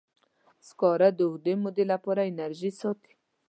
سکاره 0.67 1.09
د 1.17 1.19
اوږدې 1.27 1.53
مودې 1.61 1.85
لپاره 1.91 2.21
انرژي 2.31 2.71
ساتي. 2.79 3.13